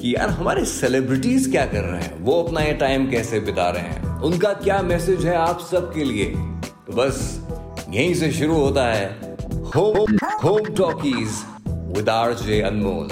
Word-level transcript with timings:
कि 0.00 0.14
यार 0.14 0.28
हमारे 0.28 0.64
सेलिब्रिटीज 0.64 1.46
क्या 1.50 1.64
कर 1.66 1.82
रहे 1.84 2.02
हैं? 2.02 2.18
वो 2.18 2.42
अपना 2.42 2.60
ये 2.60 2.72
टाइम 2.74 3.04
कैसे 3.10 3.38
बिता 3.40 3.68
रहे 3.70 3.82
हैं? 3.82 4.20
उनका 4.20 4.52
क्या 4.52 4.80
मैसेज 4.82 5.24
है 5.26 5.34
आप 5.36 5.58
सबके 5.62 6.04
लिए? 6.04 6.26
तो 6.86 6.92
बस 6.92 7.18
यहीं 7.88 8.14
से 8.14 8.30
शुरू 8.32 8.54
होता 8.54 8.84
है 8.84 9.08
home 9.74 10.16
home 10.44 10.74
talkies 10.76 11.42
with 11.96 12.08
RJ 12.08 12.60
Anmol 12.62 13.08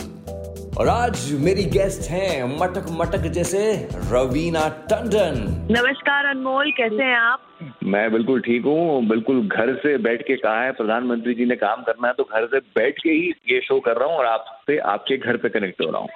और 0.78 0.88
आज 0.88 1.32
मेरी 1.41 1.65
गेस्ट 1.71 2.10
हैं 2.10 2.59
मटक 2.59 2.87
मटक 2.93 3.27
जैसे 3.32 3.60
रवीना 3.94 4.69
टंडन। 4.91 5.37
नमस्कार 5.71 6.27
अनमोल 6.27 6.71
कैसे 6.71 7.03
हैं 7.03 7.16
आप? 7.16 7.41
मैं 7.84 8.10
बिल्कुल 8.12 8.41
ठीक 8.41 8.65
हूँ। 8.65 9.04
बिल्कुल 9.09 9.43
घर 9.48 9.75
से 9.75 9.97
बैठ 9.98 10.22
के 10.22 10.37
कहा 10.37 10.62
है 10.62 10.72
प्रधानमंत्री 10.72 11.34
जी 11.34 11.44
ने 11.44 11.56
काम 11.56 11.82
करना 11.82 12.09
है 12.09 12.15
तो 12.15 12.25
घर 12.25 12.47
से 12.47 12.59
बैठ 12.78 12.98
के 12.98 13.10
ही 13.10 13.28
ये 13.53 13.60
शो 13.60 13.78
कर 13.81 13.97
रहा 13.97 14.09
हूँ 14.09 14.16
और 14.16 14.27
आपसे 14.27 14.78
आपके 14.94 15.16
घर 15.16 15.37
पे 15.37 15.48
कनेक्ट 15.48 15.81
हो 15.81 15.91
रहा 15.91 16.00
हूँ। 16.00 16.09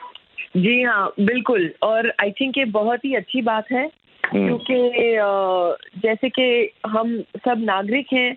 जी 0.56 0.82
हाँ 0.82 1.12
बिल्कुल। 1.20 1.70
और 1.82 2.12
आई 2.20 2.30
थिंक 2.30 2.58
ये 2.58 2.64
बहुत 2.64 3.04
ही 3.04 3.14
अच्छी 3.14 3.42
बात 3.42 3.70
है 3.72 3.90
क्योंकि 4.24 4.74
जैसे 6.00 6.28
कि 6.28 6.70
हम 6.86 7.20
सब 7.20 7.62
नागरिक 7.64 8.06
हैं 8.12 8.36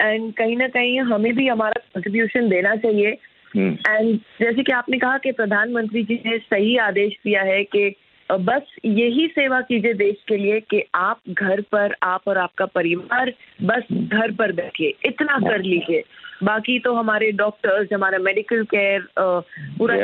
एंड 0.00 0.32
कहीं 0.34 0.56
ना 0.56 0.68
कहीं 0.68 1.00
हमें 1.00 1.32
भी 1.36 1.48
हमारा 1.48 1.80
कंट्रीब्यूशन 1.94 2.48
देना 2.48 2.74
चाहिए। 2.76 3.16
हम्म, 3.56 3.76
एंड 3.88 4.18
जैसे 4.40 4.62
कि 4.62 4.72
आपने 4.72 4.98
कहा 4.98 5.18
कि 5.18 5.32
प्रधानमंत्री 5.32 6.02
जी 6.02 6.22
ने 6.26 6.38
सही 6.38 6.76
आदेश 6.76 7.12
दिया 7.24 7.42
है 7.42 7.62
कि 7.64 7.94
बस 8.30 8.62
यही 8.84 9.26
सेवा 9.26 9.60
कीजिए 9.60 9.92
देश 9.94 10.16
के 10.28 10.36
लिए 10.36 10.60
कि 10.60 10.82
आप 10.94 11.20
घर 11.30 11.60
पर 11.60 11.94
आप 12.02 12.22
और 12.28 12.38
आपका 12.38 12.66
परिवार 12.66 13.32
बस 13.62 13.82
घर 13.92 14.32
पर 14.32 14.52
बैठिए 14.52 14.94
इतना 15.04 15.38
कर 15.38 15.62
लीजिए। 15.62 16.02
बाकी 16.44 16.78
तो 16.78 16.94
हमारे 16.94 17.30
डॉक्टर्स 17.32 17.92
हमारा 17.92 18.18
मेडिकल 18.18 18.64
केयर 18.64 19.06
पूरा. 19.18 19.96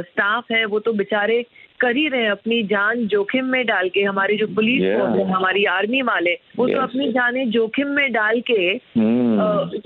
स्टाफ 0.00 0.52
है 0.52 0.64
वो 0.64 0.78
तो 0.78 0.92
बेचारे 0.92 1.44
कर 1.80 1.96
ही 1.96 2.08
रहे 2.08 2.26
अपनी 2.26 2.62
जान 2.62 3.06
जोखिम 3.06 3.44
में 3.44 3.66
डाल 3.66 3.88
के 3.88 4.02
हमारी 4.02 4.36
जो 4.36 4.46
पुलिस 4.46 4.82
Yeah. 4.82 4.98
फोर्स 4.98 5.18
है 5.18 5.32
हमारी 5.32 5.64
आर्मी 5.64 6.02
वाले 6.02 6.34
वो 6.56 6.68
yes. 6.68 6.76
तो 6.76 6.82
अपनी 6.82 7.12
जानें 7.12 7.50
जोखिम 7.50 7.88
में 7.88 8.12
डाल 8.12 8.40
के 8.50 8.74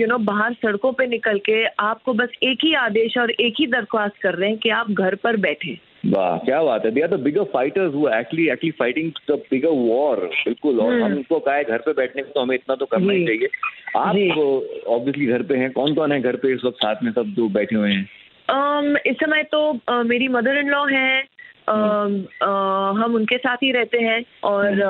यू 0.01 0.07
नो 0.07 0.19
बाहर 0.19 0.53
सड़कों 0.53 0.93
पे 0.93 1.07
निकल 1.07 1.39
के 1.39 1.65
आपको 1.65 2.15
बस 2.15 2.29
एक 2.43 2.59
ही 2.65 2.75
आदेश 2.75 3.19
और 3.19 3.31
एक 3.31 3.55
ही 3.59 3.67
दरख्वास्त 3.67 4.17
कर 4.23 4.35
रहे 4.35 4.51
हैं 4.51 4.59
कि 4.59 4.69
आप 4.69 4.91
घर 4.91 5.15
पर 5.15 5.37
बैठे 5.37 5.79
वाह 6.07 6.39
क्या 6.39 6.63
बात 6.63 6.85
है। 6.85 6.91
They 6.91 7.07
the 7.09 7.15
bigger 7.15 7.45
fighters 7.45 7.95
who 7.95 8.09
actually 8.09 8.49
actually 8.49 8.71
fighting 8.71 9.13
the 9.31 9.43
bigger 9.51 9.69
war 9.69 10.17
बिल्कुल। 10.17 10.81
और 10.81 10.93
हम्म। 10.93 11.05
हम 11.05 11.13
उनको 11.13 11.39
कहा 11.39 11.55
है 11.55 11.65
घर 11.65 11.79
पे 11.79 11.93
बैठने 11.93 12.23
को 12.23 12.33
तो 12.35 12.41
हमें 12.41 12.55
इतना 12.55 12.75
तो 12.75 12.87
करना 12.87 13.13
ही 13.13 13.27
चाहिए। 13.27 13.49
आप। 13.97 14.15
ऑब्वियसली 14.87 15.27
घर 15.27 15.43
पे 15.43 15.57
हैं। 15.57 15.73
कौन 15.73 15.95
कौन 15.95 16.13
है 16.13 16.21
घर 16.21 16.37
पे 16.37 16.53
इस 16.55 16.65
वक्त 16.65 16.77
साथ 16.77 16.95
में 17.03 17.13
सब 17.13 17.25
जो 17.25 17.49
बैठे 17.49 17.77
हुए 17.77 17.93
हैं? 17.93 18.09
um, 18.51 18.97
इस 19.07 19.17
समय 19.17 19.43
तो 19.43 19.79
uh, 19.91 20.05
मेरी 20.07 20.29
मदर 20.29 20.57
इन 20.57 20.69
लॉ 20.69 20.87
है। 20.87 21.25
um, 21.71 22.13
uh, 22.43 23.03
हम 23.03 23.15
उनके 23.15 23.39
साथ 23.39 23.57
ही 23.57 23.73
रहते 23.73 23.99
हैं। 23.99 24.25
और 24.45 24.83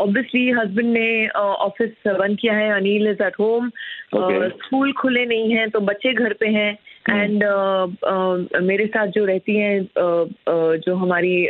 ऑब्वियसली 0.00 0.50
हस्बैंड 0.50 0.92
ने 0.92 1.28
ऑफ़िस 1.28 1.92
बंद 2.06 2.38
किया 2.38 2.54
है। 2.54 2.70
Anil 2.72 3.08
is 3.08 3.22
at 3.22 3.34
home 3.40 3.70
school 4.16 4.92
खुले 4.92 5.26
नहीं 5.26 5.50
हैं 5.50 5.70
तो 5.70 5.80
बच्चे 5.80 6.12
घर 6.12 6.32
पे 6.32 6.46
हैं। 6.48 6.78
एंड 7.10 7.44
मेरे 8.62 8.86
साथ 8.86 9.06
जो 9.06 9.24
रहती 9.24 9.56
हैं 9.56 9.80
uh, 9.80 10.28
uh, 10.28 10.76
जो 10.76 10.94
हमारी 10.94 11.48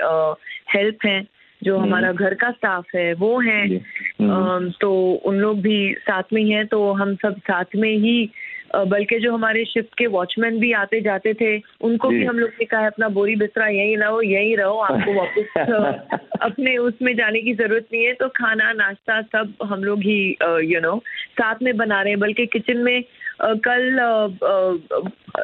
हेल्प 0.75 0.98
हैं 1.06 1.26
जो 1.62 1.78
हमारा 1.78 2.12
घर 2.12 2.34
का 2.34 2.50
स्टाफ 2.50 2.84
है 2.94 3.15
वो 3.15 3.41
हैं। 3.41 3.81
हम्म। 4.20 4.31
अम, 4.31 4.72
तो 4.81 5.12
उन 5.25 5.37
लोग 5.37 5.60
भी 5.60 5.94
साथ 5.94 6.22
में 6.32 6.43
ही 6.43 6.50
हैं 6.50 6.66
तो 6.66 6.93
हम 6.93 7.14
सब 7.14 7.38
साथ 7.38 7.64
में 7.76 7.97
ही 7.97 8.31
बल्कि 8.76 9.19
जो 9.19 9.32
हमारे 9.32 9.64
शिफ्ट 9.64 9.98
के 9.98 10.06
वॉचमैन 10.06 10.59
भी 10.59 10.72
आते 10.72 11.00
जाते 11.00 11.34
थे 11.34 11.62
उनको 11.81 12.09
भी 12.09 12.25
हम 12.25 12.38
लोग 12.38 12.50
ने 12.50 12.64
कहा 12.64 12.87
अपना 12.87 13.09
बोरी 13.09 13.37
बिस्तरा 13.37 13.66
यहीं 13.66 13.97
रहो 13.97 14.22
यहीं 14.22 14.56
रहो 14.56 14.78
आपको 14.78 15.14
वापस 15.14 16.28
अपने 16.43 16.76
उसमें 16.76 17.16
जाने 17.16 17.41
की 17.41 17.54
ज़रूरत 17.54 17.87
नहीं 17.93 18.04
है। 18.04 18.12
तो 18.12 18.28
खाना 18.28 18.72
नाश्ता 18.72 19.22
सब 19.22 19.54
हम 19.62 19.84
लोग 19.84 19.98
ही 19.98 20.37
यू 20.43 20.81
नो 20.81 20.98
साथ 21.32 21.54
में 21.62 21.76
बना 21.76 22.03
रहे 22.03 22.10
हैं 22.10 22.20
बल्कि 22.20 22.47
किचन 22.47 22.76
में 22.76 23.04
कल 23.43 23.84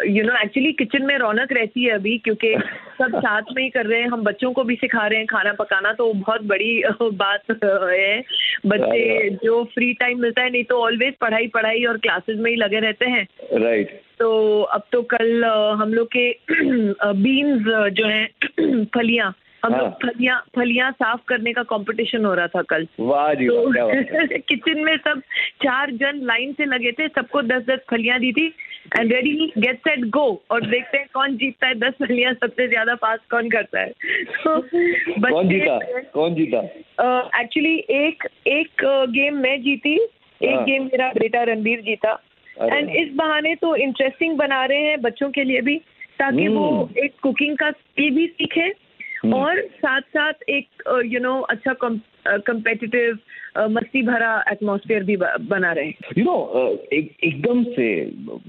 यू 0.08 0.24
नो 0.24 0.32
एक्चुअली 0.42 0.72
किचन 0.72 1.04
में 1.06 1.16
रौनक 1.18 1.52
रहती 1.52 1.84
है 1.84 1.90
अभी 1.90 2.16
क्योंकि 2.18 2.54
सब 2.98 3.18
साथ 3.24 3.42
में 3.56 3.62
ही 3.62 3.68
कर 3.70 3.86
रहे 3.86 4.00
हैं। 4.00 4.08
हम 4.08 4.22
बच्चों 4.22 4.52
को 4.52 4.64
भी 4.64 4.74
सिखा 4.74 5.06
रहे 5.06 5.18
हैं 5.18 5.26
खाना 5.26 5.52
पकाना 5.52 5.92
तो 5.92 6.12
बहुत 6.12 6.42
बड़ी 6.42 6.82
बात 7.02 7.50
है। 7.64 8.20
बच्चे 8.66 9.30
जो 9.30 9.64
फ्री 9.64 9.92
टाइम 9.94 10.20
मिलता 10.20 10.42
है 10.42 10.50
नहीं 10.50 10.64
तो 10.64 10.82
ऑलवेज 10.82 11.14
पढ़ाई 11.14 11.46
पढ़ाई 11.46 11.84
और 11.84 11.98
क्लासेस 11.98 12.38
में 12.38 12.50
ही 12.50 12.56
लगे 12.56 12.80
रहते 12.80 13.10
हैं। 13.10 13.26
राइट 13.52 14.00
तो 14.18 14.62
अब 14.62 14.82
तो 14.92 15.02
कल 15.02 15.44
हम 15.82 15.94
लोग 15.94 16.08
के 16.16 16.30
बीन्स 17.22 17.62
जो 17.92 18.06
हैं 18.06 18.84
फलियाँ 18.84 19.34
हम 19.64 19.72
लोग 19.72 19.80
हाँ। 19.80 19.96
फलियाँ 20.02 20.38
फलियाँ 20.56 20.90
साफ़ 20.92 21.20
करने 21.28 21.52
का 21.52 21.62
कंपटीशन 21.62 22.24
हो 22.24 22.34
रहा 22.34 22.46
था 22.46 22.62
कल। 22.62 22.86
वाह 23.00 23.32
जी 23.34 23.44
है। 23.44 24.02
तो 24.02 24.38
किचन 24.48 24.80
में 24.80 24.96
सब 24.96 25.20
चार 25.62 25.90
जन 25.90 26.20
लाइन 26.22 26.52
से 26.52 26.64
लगे 26.64 26.92
थे 26.92 27.08
सबको 27.08 27.42
दस 27.42 27.62
दस 27.62 27.80
फलियाँ 27.90 28.18
दी 28.20 28.32
थी। 28.32 28.46
And 28.98 29.12
ready 29.12 29.52
get 29.58 29.78
set 29.78 30.04
go 30.10 30.42
और 30.50 30.66
देखते 30.66 30.98
हैं 30.98 31.06
कौन 31.14 31.36
जीतता 31.36 31.66
है 31.66 31.74
दस 31.74 31.94
फलियाँ 32.02 32.32
सबसे 32.34 32.68
ज़्यादा 32.68 32.94
पास 32.94 33.18
कौन 33.30 33.50
करता 33.50 33.80
है। 33.80 33.90
तो 34.44 34.60
कौन 35.30 35.48
जीता? 35.48 35.78
कौन 36.14 36.34
जीता? 36.34 36.58
एक्चुअली 37.40 37.76
uh, 37.76 37.90
एक 37.90 38.28
एक 38.46 38.84
गेम 39.10 39.36
मैं 39.36 39.60
जीती 39.62 39.94
एक 39.94 40.54
हाँ। 40.54 40.64
गेम 40.64 40.82
मेरा 40.82 41.12
बेटा 41.18 41.42
रणबीर 41.42 41.80
जीता। 41.80 42.20
एंड 42.62 42.90
इस 42.90 43.14
बहाने 43.14 43.54
तो 43.54 43.76
इंटरेस्टिंग 43.76 44.36
बना 44.36 44.64
रहे 44.64 44.78
हैं 44.78 45.00
बच्चों 45.00 45.30
के 45.30 45.44
लिए 45.44 45.60
भी 45.60 45.76
ताकि 46.18 46.48
वो 46.48 46.68
हम्म। 46.70 47.04
एक 47.04 47.14
कुकिंग 47.22 47.56
का 47.56 47.70
स्किल 47.70 48.14
भी 48.14 48.26
सीखे। 48.26 48.68
और 49.26 49.60
साथ 49.76 50.00
साथ 50.16 50.48
एक 50.48 50.82
यू 51.06 51.20
नो 51.20 51.40
अच्छा 51.50 51.72
कंपेटिटिव 51.82 53.18
मस्ती 53.70 54.02
भरा 54.02 54.32
एटमॉस्फेयर 54.52 55.04
भी 55.04 55.16
बना 55.16 55.72
रहे। 55.72 55.88
यू 56.18 56.24
नो 56.24 56.36
एक 56.92 57.12
एकदम 57.24 57.62
से 57.72 57.88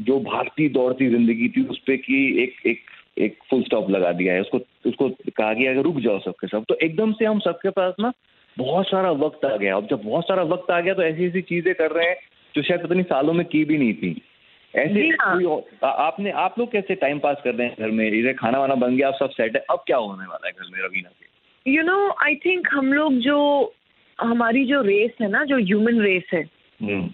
जो 0.02 0.20
भागती 0.22 0.68
दौड़ती 0.70 1.10
ज़िंदगी 1.10 1.50
थी 1.50 1.66
उस 1.68 1.80
पे 1.88 1.98
की 1.98 2.24
एक 2.44 2.68
एक 2.68 2.80
एक 3.20 3.38
फुल 3.50 3.64
स्टॉप 3.64 3.90
लगा 3.90 4.12
दिया 4.12 4.34
है। 4.34 4.42
उसको 4.42 4.58
उसको 4.90 5.10
कहा 5.10 5.54
गया 5.54 5.74
कि 5.74 5.82
रुक 5.82 6.00
जाओ 6.00 6.20
सबके 6.20 6.48
सब 6.48 6.66
तो 6.70 6.76
एकदम 6.84 7.12
से 7.12 7.26
हम 7.26 7.40
सबके 7.40 7.70
पास 7.70 7.94
ना 8.00 8.12
बहुत 8.58 8.88
सारा 8.88 9.12
वक्त 9.20 9.46
आ 9.46 9.56
गया 9.56 9.76
अब 9.76 9.88
जब 9.88 10.02
बहुत 10.04 10.24
सारा 10.24 10.44
वक्त 10.46 10.72
आ 10.72 10.80
गया 10.80 10.94
तो 10.94 11.04
ऐसी 11.04 11.26
ऐसी 11.28 11.42
चीज़ें 11.42 11.74
कर 11.76 11.92
रहे 11.92 12.08
हैं 12.08 12.18
जो 12.56 12.62
शायद 12.62 12.82
पता 12.82 12.94
नहीं 12.94 13.04
सालों 13.06 13.34
में 13.34 13.46
की 13.46 13.64
भी 13.66 13.78
नहीं 13.78 13.94
थी। 13.94 14.22
ऐसे 14.74 15.08
हाँ। 15.22 15.36
आपने 15.84 16.32
आप 16.32 16.60
लोग 16.60 16.72
कैसे 16.72 16.96
टाइम 16.96 17.20
पास 17.20 17.38
कर 17.44 17.54
रहे 17.56 17.68
हैं 17.68 17.76
घर 17.80 17.92
में? 17.92 18.08
इधर 18.10 18.34
खाना 18.34 18.60
वाना 18.60 18.76
बन 18.76 18.96
गया 18.98 19.08
अब 19.08 19.14
सब 19.16 19.30
सेट 19.30 19.56
है। 19.56 19.64
अब 19.72 19.84
क्या 19.88 19.98
होने 19.98 20.26
वाला 20.28 20.48
है 20.48 20.54
घर 20.54 20.70
में 20.72 20.80
रवीना 20.86 21.10
के 21.10 21.72
यू 21.72 21.84
नो 21.84 21.98
आई 22.26 22.36
थिंक 22.46 22.68
हम 22.74 22.94
लोग 22.94 23.14
जो 23.22 23.40
हमारी 24.20 24.66
जो 24.66 24.82
रेस 24.82 25.12
है 25.22 25.30
ना 25.30 25.44
जो 25.46 25.58
ह्यूमन 25.58 26.00
रेस 26.02 26.30
है 26.34 26.42
हम्म, 26.80 27.10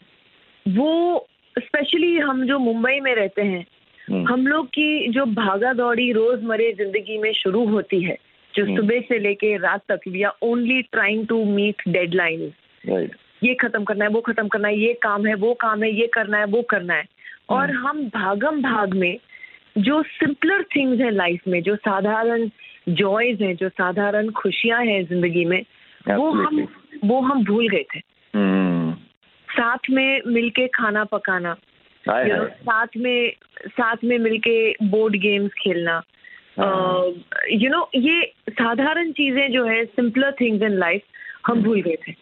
वो 0.66 1.28
स्पेशली 1.56 2.18
हम 2.20 2.46
जो 2.48 2.60
मुंबई 2.60 3.00
में 3.00 3.14
रहते 3.16 3.42
हैं 3.42 3.66
हम्म, 4.08 4.28
हम 4.28 4.48
लोग 4.48 4.68
की 4.68 5.08
जो 5.12 5.26
भागा 5.26 5.74
दौड़ी 5.74 6.12
रोजमर्रे 6.12 6.72
ज़िंदगी 6.74 7.18
में 7.18 7.32
शुरू 7.34 7.66
होती 7.68 8.02
है 8.04 8.18
जो 8.54 8.64
हम्म। 8.64 8.76
सुबह 8.78 9.00
से 9.00 9.20
लेके 9.20 9.56
रात 9.58 9.82
तक 9.92 10.08
we 10.08 10.24
are 10.24 10.34
only 10.42 10.82
trying 10.82 11.28
to 11.28 11.44
meet 11.46 11.82
deadline 11.88 12.52
ये 13.44 13.54
खत्म 13.54 13.84
करना 13.84 14.06
है 14.06 14.12
वो 14.12 14.22
खत्म 14.22 14.48
करना 14.48 14.68
है 14.68 14.80
ये 14.80 14.94
काम 14.94 15.26
है 15.26 15.34
वो 15.36 15.54
काम 15.54 15.84
है 15.84 15.92
ये 15.92 16.08
करना 16.08 16.38
है 16.38 16.46
वो 16.46 16.62
करना 16.62 16.94
है। 16.94 17.04
और 17.50 17.70
हम्म। 17.70 17.88
हम 17.88 18.04
भागम 18.16 18.62
भाग 18.62 18.94
में 18.94 19.18
जो 19.78 20.02
सिंपलर 20.04 20.64
थिंग्स 20.76 21.02
है 21.02 21.12
लाइफ 21.12 21.48
में 21.48 21.62
जो 21.64 21.76
साधारण 21.76 22.50
जॉयज 22.90 23.42
हैं 23.42 23.56
जो 23.56 23.70
साधारण 23.70 24.30
खुशियाँ 24.32 24.84
हैं 24.86 25.04
ज़िंदगी 25.06 25.46
में 25.46 25.62
वो 26.10 26.30
हम 26.32 26.68
वो 27.06 27.20
हम 27.22 27.44
भूल 27.46 27.68
गए 27.70 27.86
थे। 27.96 28.00
हम्म, 28.34 28.94
साथ 29.48 29.90
में 29.90 30.22
मिलके 30.28 30.68
खाना 30.68 31.04
पकाना 31.04 31.56
you 32.06 32.28
know, 32.28 32.48
साथ 32.50 32.98
में 32.98 33.34
साथ 33.68 34.04
में 34.04 34.18
मिलके 34.20 34.86
बोर्ड 34.90 35.16
गेम्स 35.16 35.52
खेलना। 35.54 35.96
यू 37.54 37.70
नो 37.70 37.90
ये 37.96 38.22
साधारण 38.50 39.12
चीज़ें 39.12 39.52
जो 39.52 39.66
है 39.66 39.84
सिंपलर 39.86 40.32
थिंग्स 40.42 40.64
इन 40.64 40.78
लाइफ 40.80 41.02
हम 41.48 41.64
भूल 41.64 41.82
गए 41.82 41.98
थे। 42.08 42.14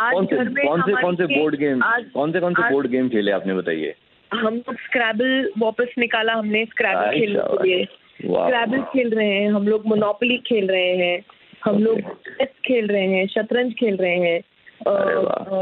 आज 0.00 0.12
कौन 0.14 0.26
से 0.26 0.92
कौन 1.00 1.16
से 1.16 1.26
बोर्ड 1.26 1.56
गेम 1.56 1.82
आज 1.82 2.04
कौन 2.14 2.32
से 2.32 2.40
कौन 2.40 2.54
से 2.54 2.70
बोर्ड 2.70 2.86
गेम 2.86 3.08
खेले 3.08 3.32
आपने 3.32 3.54
बताइए। 3.54 3.94
हम 4.34 4.54
लोग 4.54 4.74
स्क्रैबल 4.74 5.50
वापस 5.58 5.94
निकाला 5.98 6.32
हमने 6.32 6.64
स्क्रैबल 6.64 6.98
आई 6.98 7.20
खेलने 7.20 7.42
के 7.42 7.68
लिए। 7.68 7.84
स्क्रैबल 7.84 8.82
खेल 8.82 9.10
रहे 9.10 9.28
हैं 9.28 9.50
हम 9.50 9.68
लोग 9.68 9.86
मोनोपोली 9.86 10.36
खेल 10.38 10.68
रहे 10.68 10.96
हैं 10.96 11.22
हम 11.64 11.82
लोग 11.84 12.00
चेस 12.00 12.48
खेल 12.64 12.86
रहे 12.86 13.06
हैं 13.06 13.26
शतरंज 13.26 13.72
खेल 13.72 13.96
रहे 13.96 14.16
हैं 14.16 14.40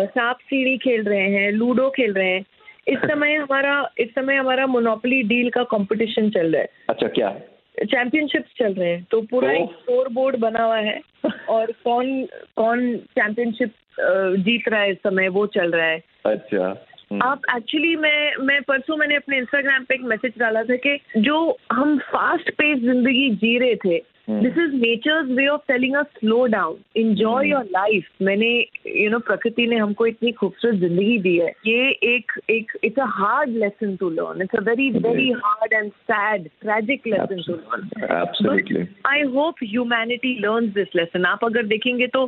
सांप 0.07 0.37
सीढ़ी 0.37 0.77
खेल 0.79 1.05
रहे 1.05 1.29
हैं 1.31 1.53
लूडो 1.53 1.91
खेल 1.91 2.13
रहे 2.13 2.29
हैं। 2.29 2.45
इस 2.89 2.99
समय 3.11 3.35
हमारा 3.35 3.91
इस 3.99 4.09
समय 4.09 4.37
हमारा 4.37 4.67
मोनोपोली 4.67 5.23
डील 5.23 5.51
का 5.51 5.63
कंपटीशन 5.63 6.31
चल 6.31 6.53
रहा 6.53 6.63
है। 6.63 6.69
अच्छा 6.89 7.09
क्या? 7.09 7.31
चैंपियनशिप्स 7.85 8.53
चल 8.59 8.73
रहे 8.75 8.89
हैं 8.89 9.07
तो 9.11 9.21
पूरा 9.21 9.49
तो? 9.49 9.55
एक 9.55 9.71
स्कोर 9.71 10.09
बोर्ड 10.09 10.37
बना 10.37 10.65
हुआ 10.65 10.79
है 10.79 11.01
और 11.49 11.73
कौन 11.85 12.25
कौन 12.57 12.97
चैंपियनशिप 12.97 13.73
जीत 14.39 14.69
रहा 14.69 14.81
है 14.81 14.91
इस 14.91 14.97
समय 14.97 15.29
वो 15.29 15.47
चल 15.47 15.71
रहा 15.71 15.87
है। 15.87 16.01
अच्छा। 16.27 16.87
आप 17.11 17.43
एक्चुअली 17.57 17.95
मैं 17.97 18.45
मैं 18.47 18.61
परसों 18.63 18.97
मैंने 18.97 19.15
अपने 19.17 19.39
इंस्टाग्राम 19.39 19.85
पे 19.85 19.95
एक 19.95 20.03
मैसेज 20.05 20.33
डाला 20.39 20.63
था 20.65 20.77
कि 20.77 20.99
जो 21.19 21.39
हम 21.73 21.99
फास्ट 22.07 22.51
पेस 22.51 22.79
ज़िंदगी 22.81 23.31
जी 23.37 23.59
रहे 23.59 23.75
थे 23.77 23.95
हम्म। 24.29 24.41
This 24.41 24.59
is 24.59 24.75
nature's 24.77 25.31
way 25.31 25.47
of 25.49 25.61
telling 25.69 25.95
us 25.97 26.07
slow 26.19 26.45
down 26.47 26.77
enjoy 26.97 27.49
your 27.49 27.65
life 27.67 28.09
मैंने 28.23 28.51
यू 28.51 28.93
you 28.95 29.11
नो 29.11 29.17
know, 29.17 29.27
प्रकृति 29.27 29.67
ने 29.67 29.77
हमको 29.77 30.07
इतनी 30.07 30.33
खूबसूरत 30.33 30.75
ज़िंदगी 30.75 31.19
दी 31.19 31.37
है। 31.39 31.49
ये 31.67 31.89
एक 32.07 32.33
एक 32.51 32.73
it's 32.85 32.99
a 32.99 33.07
hard 33.17 33.57
lesson 33.57 33.97
to 33.97 34.11
learn 34.11 34.43
it's 34.43 34.59
a 34.59 34.63
very 34.69 34.91
very 34.99 35.31
hard 35.45 35.73
and 35.73 35.91
sad 35.91 36.49
tragic 36.61 37.07
lesson 37.07 37.43
to 37.47 37.55
learn 37.55 38.87
I 39.07 39.23
hope 39.35 39.65
humanity 39.65 40.35
learn 40.41 40.71
this 40.71 40.97
lesson 40.97 41.25
आप 41.25 41.45
अगर 41.45 41.67
देखेंगे 41.67 42.07
तो 42.09 42.25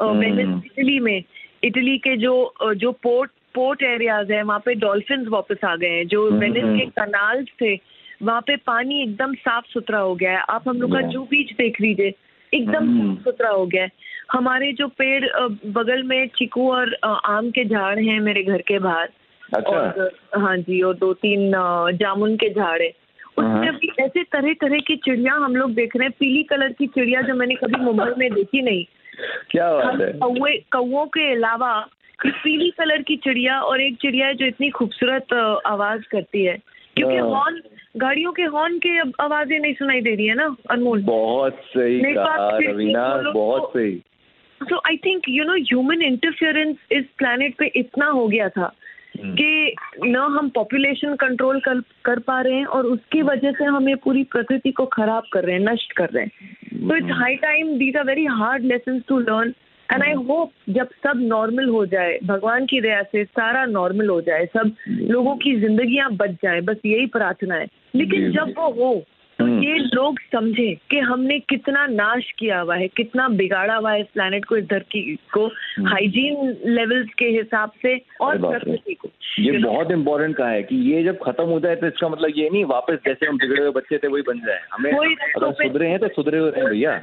हम्म। 0.00 0.18
वेनिस 0.18 0.64
इटली 0.66 0.98
में 1.00 1.22
इटली 1.64 1.96
के 1.98 2.16
जो 2.16 2.34
जो 2.76 2.92
पोर्ट 3.02 3.30
पोर्ट 3.56 3.82
एरियाज़ 3.82 4.32
है 4.32 4.42
वहाँ 4.42 4.58
पे 4.64 4.74
डॉल्फिन 4.80 5.26
वापस 5.28 5.64
आ 5.64 5.74
गए 5.76 5.88
हैं 5.88 6.06
जो 6.06 6.26
हम्म, 6.26 6.40
वेनिस 6.40 6.64
हम्म। 6.64 6.78
के 6.78 6.86
कनाल्स 7.00 7.48
थे 7.62 7.74
वहाँ 8.22 8.40
पे 8.40 8.56
पानी 8.66 9.02
एकदम 9.02 9.34
साफ़ 9.34 9.64
सुथरा 9.68 9.98
हो 9.98 10.14
गया 10.14 10.30
है। 10.30 10.44
आप 10.50 10.68
हम 10.68 10.80
लोग 10.80 10.92
का 10.92 11.00
जू 11.08 11.22
बीच 11.30 11.52
देख 11.52 11.80
लीजिए 11.80 12.12
एकदम 12.52 12.84
हम्म। 12.84 13.14
साफ़ 13.14 13.24
सुथरा 13.24 13.50
हो 13.50 13.66
गया 13.66 13.82
है। 13.82 13.90
हमारे 14.32 14.72
जो 14.72 14.86
पेड़ 14.88 15.24
बगल 15.72 16.02
में 16.02 16.26
चीकू 16.38 16.70
और 16.72 16.94
आम 17.04 17.50
के 17.50 17.64
झाड़ 17.64 17.98
हैं 17.98 18.18
मेरे 18.20 18.42
घर 18.42 18.62
के 18.62 18.78
बाहर। 18.78 19.08
अच्छा। 19.54 19.70
और 19.70 20.10
हाँ 20.36 20.56
जी 20.58 20.80
और 20.82 20.94
दो 20.94 21.12
तीन 21.14 21.52
जामुन 21.94 22.36
के 22.36 22.48
झाड़ 22.50 22.80
है। 22.82 22.88
उसमें 23.38 23.68
हाँ। 23.68 23.76
भी 23.76 23.90
ऐसे 24.00 24.22
तरह 24.22 24.52
तरह 24.60 24.78
की 24.78 24.96
चिड़िया 24.96 25.34
हम 25.34 25.56
लोग 25.56 25.74
देख 25.74 25.96
रहे 25.96 26.06
हैं 26.06 26.14
पीली 26.20 26.42
कलर 26.42 26.72
की 26.72 26.86
चिड़िया 26.86 27.22
जो 27.22 27.34
मैंने 27.34 27.54
कभी 27.54 27.80
मुंबई 27.80 28.12
में 28.18 28.32
देखी 28.34 28.62
नहीं। 28.62 28.84
क्या 29.50 29.72
बात 29.72 30.00
है। 30.00 30.12
कौवे 30.12 30.56
कौओं 30.72 31.06
के 31.06 31.32
अलावा 31.32 31.72
पीली 32.26 32.70
कलर 32.70 33.02
की 33.02 33.16
चिड़िया 33.16 33.60
और 33.60 33.80
एक 33.80 33.96
चिड़िया 33.96 34.26
है 34.26 34.34
जो 34.34 34.46
इतनी 34.46 34.70
खूबसूरत 34.70 35.32
आवाज़ 35.66 36.02
करती 36.02 36.44
है। 36.44 36.58
क्योंकि 36.96 37.16
हाँ। 37.16 37.28
हॉर्न 37.28 37.60
गाड़ियों 37.96 38.32
के 38.32 38.42
हॉर्न 38.42 38.78
के 38.78 38.98
अब 38.98 39.12
आवाज़ें 39.20 39.58
नहीं 39.58 39.74
सुनाई 39.74 40.00
दे 40.00 40.14
रही 40.14 40.26
है 40.26 40.34
ना 40.34 40.56
अनमोल। 40.70 41.02
बहुत 41.02 41.54
सही 41.54 42.00
रवीना 42.66 43.22
तो- 43.22 43.34
बहुत 43.34 43.70
सही। 43.70 44.02
So 44.62 44.76
I 44.76 44.96
think 44.96 45.22
you 45.28 45.44
know 45.44 45.52
human 45.52 46.02
interference 46.02 46.76
इस 46.92 47.04
प्लानट 47.18 47.54
पे 47.54 47.66
इतना 47.66 48.06
हो 48.06 48.28
गया 48.28 48.48
था 48.48 48.72
हम्म। 49.22 49.34
कि 49.34 49.74
न 50.04 50.16
हम 50.16 50.48
पॉपुलेशन 50.48 51.14
कंट्रोल 51.14 51.60
कर 51.60 51.82
कर 52.04 52.18
पा 52.18 52.40
रहे 52.40 52.54
हैं 52.54 52.66
और 52.66 52.86
उसकी 52.86 53.22
वजह 53.22 53.52
से 53.52 53.64
हम 53.64 53.88
ये 53.88 53.94
पूरी 53.94 54.24
प्रकृति 54.24 54.72
को 54.72 54.86
खराब 54.86 55.22
कर 55.32 55.44
रहे 55.44 55.54
हैं 55.54 55.62
नष्ट 55.62 55.92
कर 55.92 56.08
रहे 56.10 56.24
हैं। 56.24 56.30
तो 56.88 56.96
it's 56.96 57.08
high 57.10 57.34
time 57.34 57.78
these 57.78 57.96
are 57.96 58.04
very 58.04 58.24
hard 58.24 58.64
lesson 58.64 59.02
to 59.08 59.18
learn 59.18 59.54
and 59.92 60.02
I 60.02 60.12
hope 60.12 60.52
जब 60.68 60.88
सब 60.88 61.12
नॉर्मल 61.16 61.68
हो 61.68 61.86
जाए 61.86 62.18
भगवान 62.24 62.66
की 62.66 62.80
दया 62.80 63.02
से 63.02 63.24
सारा 63.24 63.64
नॉर्मल 63.64 64.08
हो 64.08 64.20
जाए 64.20 64.46
सब 64.46 64.72
लोगों 64.88 65.36
की 65.36 65.56
जिंदगियाँ 65.60 66.10
बच 66.12 66.30
जाए 66.30 66.60
बस 66.60 66.76
यही 66.86 67.06
प्रार्थना 67.06 67.54
है। 67.54 67.66
लेकिन 67.94 68.32
जब 68.32 68.54
वो 68.58 68.70
हो 68.70 69.04
तो 69.38 69.44
हम्म। 69.44 69.62
ये 69.62 69.78
लोग 69.78 70.18
समझे 70.32 70.78
कि 70.90 70.98
हमने 70.98 71.38
कितना 71.38 71.86
नाश 71.86 72.30
किया 72.38 72.60
हुआ 72.60 72.76
है 72.76 72.88
कितना 72.88 73.28
बिगाड़ा 73.28 73.74
हुआ 73.74 73.92
है 73.92 74.00
इस 74.00 74.06
प्लेनेट 74.14 74.44
को 74.44 74.56
इस 74.56 74.64
धरती 74.64 75.16
को 75.32 75.46
हाइजीन 75.86 76.56
लेवल्स 76.66 77.14
के 77.14 77.24
हिसाब 77.24 77.72
से 77.82 78.00
और। 78.20 78.38
प्रकृति 78.38 78.94
को। 78.94 79.08
ये 79.38 79.58
बहुत 79.58 79.90
इम्पोर्टेंट 79.90 80.36
कहा 80.36 80.48
है 80.48 80.62
कि 80.62 80.76
ये 80.92 81.02
जब 81.04 81.18
खत्म 81.22 81.44
हो 81.44 81.60
जाए 81.60 81.76
तो 81.76 81.86
इसका 81.86 82.08
मतलब 82.08 82.32
ये 82.36 82.48
नहीं 82.50 82.64
वापस 82.64 82.98
जैसे 83.06 83.26
हम 83.26 83.36
बिगड़े 83.36 83.62
हुए 83.62 83.70
बच्चे 83.70 83.98
थे 83.98 84.08
वही 84.08 84.22
बन 84.22 84.38
जाए। 84.38 84.60
हमें 84.72 84.92
अगर 84.92 85.52
सुधरे 85.52 85.88
हैं 85.88 85.98
तो 85.98 86.08
सुधरे 86.08 86.38
हुए 86.38 86.52
हैं 86.56 86.64
भैया। 86.64 87.00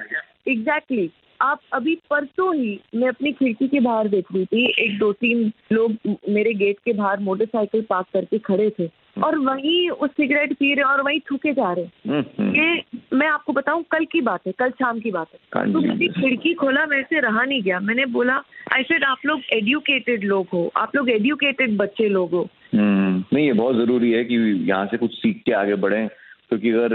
एग्जैक्टली 0.48 1.10
आप 1.44 1.60
अभी 1.74 1.96
परसों 2.10 2.54
ही 2.56 2.80
मैं 2.96 3.08
अपनी 3.08 3.32
खिड़की 3.32 3.68
के 3.68 3.80
बाहर 3.80 4.08
देख 4.08 4.26
रही 4.36 4.46
थी 4.46 4.66
एक 4.80 4.98
दो 5.00 5.12
तीन 5.14 5.52
लोग 5.72 5.96
मेरे 6.30 6.54
गेट 6.54 6.78
के 6.86 6.94
बाहर 6.94 7.20
मोटरसाइकिल 7.20 7.82
पार्क 7.82 8.08
करके 8.14 8.38
खड़े 8.40 8.70
थे 8.80 8.90
और 9.24 9.38
वहीं 9.38 9.90
वो 9.90 10.08
सिगरेट 10.08 10.54
पी 10.54 10.74
रहे 10.74 10.84
और 10.84 11.02
वहीं 11.02 11.20
थूके 11.20 11.54
जा 11.54 11.72
रहे 11.74 12.10
हम्म, 12.10 12.24
हम्म। 12.40 12.56
ये 12.56 12.84
मैं 13.14 13.28
आपको 13.28 13.54
बताऊँ 13.54 13.84
कल 13.92 14.06
की 14.06 14.22
बात 14.22 14.48
है 14.48 14.54
कल 14.60 14.70
शाम 14.70 15.00
की 15.00 15.12
बात 15.12 15.28
हाँ। 15.56 15.66
है 15.66 15.74
तो 15.74 15.82
जी। 15.82 15.88
मैंने 15.88 16.08
खिड़की 16.08 16.54
खोला 16.54 16.86
मेरे 16.86 17.04
से 17.04 17.20
रहा 17.20 17.44
नहीं 17.44 17.62
गया। 17.62 17.80
मैंने 17.80 18.06
बोला 18.06 18.42
आई 18.74 18.84
सेड 18.84 19.04
आप 19.04 19.26
लोग 19.26 19.42
एडुकेटेड 19.54 20.24
लोग 20.24 20.48
हो 20.54 20.72
आप 20.78 20.96
लोग 20.96 21.10
एडुकेटेड 21.10 21.78
बच्चे 21.78 22.10
लोग 22.10 22.32
हो। 22.32 22.48
हम्म, 22.76 23.24
नहीं 23.34 23.46
ये 23.46 23.54
बहुत 23.54 23.76
ज़रूरी 23.76 24.12
है 24.12 24.24
कि 24.24 24.36
यहाँ 24.70 24.86
से 24.86 24.98
कुछ 24.98 25.12
सीख 25.14 25.42
के 25.46 25.52
आगे 25.54 25.76
बढ़े। 25.76 26.08
क्योंकि 26.53 26.71
अगर 26.71 26.93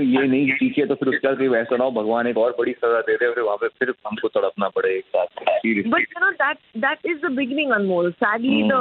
ये 0.00 0.26
नहीं 0.26 0.52
सीखे 0.60 0.84
तो 0.86 0.94
फिर 1.00 1.08
उसका 1.08 1.32
कोई 1.34 1.48
वैसा 1.48 1.76
ना 1.76 1.84
हो 1.84 1.90
भगवान 1.98 2.26
एक 2.26 2.38
और 2.38 2.50
बड़ी 2.58 2.72
सजा 2.72 3.00
दे 3.06 3.14
दे 3.22 3.30
फिर 3.34 3.42
वहाँ 3.44 3.56
पे 3.60 3.68
फिर 3.78 3.92
हमको 4.06 4.28
तड़पना 4.38 4.68
पड़े 4.78 4.96
एक 4.96 5.04
साथ 5.16 5.44
Seriously. 5.62 5.90
But 5.92 6.04
you 6.14 6.20
know 6.24 6.32
that 6.40 6.60
that 6.82 7.08
is 7.12 7.20
the 7.22 7.30
beginning, 7.38 7.72
Anmol. 7.78 8.06
Sadly, 8.24 8.58
Hmm. 8.60 8.68
the 8.72 8.80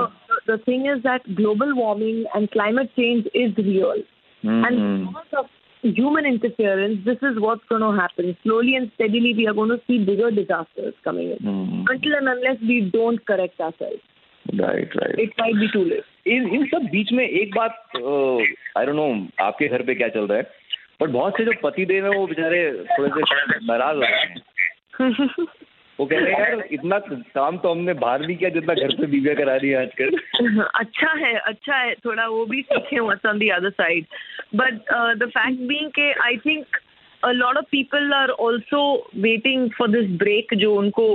the 0.50 0.58
thing 0.66 0.86
is 0.96 1.02
that 1.06 1.26
global 1.40 1.72
warming 1.80 2.20
and 2.40 2.52
climate 2.58 2.92
change 3.00 3.32
is 3.46 3.58
real, 3.70 4.04
hmm, 4.44 4.68
and 4.68 4.80
hmm, 4.82 5.08
because 5.08 5.40
of 5.42 5.50
human 5.98 6.30
interference, 6.30 7.02
this 7.10 7.26
is 7.32 7.40
what's 7.48 7.68
going 7.74 7.84
to 7.88 7.92
happen. 8.02 8.32
Slowly 8.44 8.76
and 8.82 8.92
steadily, 8.96 9.34
we 9.42 9.48
are 9.52 9.56
going 9.60 9.74
to 9.76 9.80
see 9.88 9.98
bigger 10.12 10.32
disasters 10.40 10.94
coming 11.10 11.34
in. 11.36 11.44
Hmm, 11.50 11.86
Until 11.96 12.18
and 12.22 12.34
unless 12.36 12.64
we 12.72 12.80
don't 12.98 13.26
correct 13.34 13.68
ourselves, 13.70 14.06
right 14.46 14.96
right 14.98 15.20
it 15.20 15.34
might 15.40 15.60
be 15.64 15.68
too 15.74 15.84
late. 15.92 16.08
इन 16.27 16.49
इन 16.55 16.67
सब 16.67 16.85
बीच 16.91 17.13
में 17.13 17.25
एक 17.29 17.55
बात 17.55 17.83
I 18.79 18.87
don't 18.87 18.97
know 18.97 19.45
आपके 19.45 19.69
घर 19.69 19.83
पे 19.83 19.95
क्या 19.95 20.09
चल 20.09 20.27
रहा 20.27 20.39
है 20.39 20.63
बट 21.03 21.11
बहुत 21.11 21.37
से 21.37 21.45
जो 21.45 21.53
पति 21.63 21.85
देव 21.85 22.05
है 22.05 22.11
वो 22.19 22.27
बेचारे 22.27 22.61
थोड़े 22.91 23.11
से 23.11 23.67
नाराज़ 23.67 23.97
हो 23.97 24.03
रहे 24.03 24.21
हैं। 24.21 24.43
वो 25.99 26.07
कह 26.07 26.19
रहे 26.19 26.33
हैं 26.33 26.41
यार 26.41 26.63
इतना 26.73 26.99
काम 27.09 27.57
तो 27.59 27.71
हमने 27.71 27.93
बाहर 27.95 28.21
नहीं 28.21 28.37
किया 28.37 28.51
जितना 28.51 28.75
घर 28.75 28.95
पे 28.97 29.07
बीविया 29.07 29.35
करा 29.35 29.55
रही 29.57 29.71
है 29.71 29.83
आजकल। 29.83 30.17
अच्छा 30.75 31.13
है 31.19 31.35
अच्छा 31.43 31.77
है 31.77 31.95
थोड़ा 32.05 32.27
वो 32.29 32.45
भी 32.47 32.63
सीखे 32.63 33.01
what's 33.01 33.27
on 33.27 33.39
the 33.39 33.51
other 33.57 33.71
side 33.71 34.07
but 34.55 34.91
the 35.19 35.29
fact 35.29 35.61
being 35.69 35.91
के 35.91 36.11
I 36.23 36.37
think 36.47 36.77
a 37.23 37.31
lot 37.33 37.57
of 37.57 37.65
people 37.71 38.13
are 38.13 38.31
also 38.47 38.83
waiting 39.21 39.71
for 39.79 39.89
this 39.91 40.11
break 40.19 40.55
जो 40.55 40.75
उनको 40.75 41.07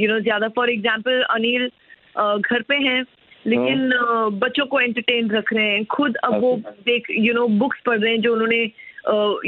यू 0.00 0.08
नो 0.08 0.20
ज़्यादा 0.20 0.48
फॉर 0.56 0.70
एग्जांपल 0.70 1.22
अनिल 1.30 1.70
घर 2.16 2.62
पे 2.68 2.76
हैं 2.88 3.02
लेकिन 3.47 3.89
uh, 3.91 4.31
बच्चों 4.43 4.65
को 4.65 4.79
एंटरटेन 4.79 5.29
रख 5.31 5.53
रहे 5.53 5.67
हैं 5.71 5.85
खुद 5.95 6.15
अब 6.25 6.39
वो 6.41 6.55
देख 6.85 7.07
यू 7.19 7.33
नो 7.33 7.47
बुक्स 7.63 7.81
पढ़ 7.85 7.99
रहे 7.99 8.11
हैं 8.11 8.21
जो 8.21 8.33
उन्होंने 8.33 8.63